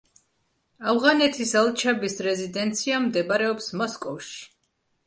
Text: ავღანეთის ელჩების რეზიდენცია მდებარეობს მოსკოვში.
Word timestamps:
ავღანეთის 0.93 1.53
ელჩების 1.61 2.17
რეზიდენცია 2.29 3.05
მდებარეობს 3.07 3.73
მოსკოვში. 3.85 4.45